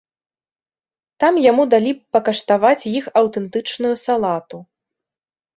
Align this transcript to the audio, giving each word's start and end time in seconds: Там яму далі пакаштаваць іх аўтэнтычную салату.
Там 1.23 1.33
яму 1.51 1.63
далі 1.75 1.91
пакаштаваць 2.17 2.87
іх 2.97 3.11
аўтэнтычную 3.21 3.93
салату. 4.07 4.57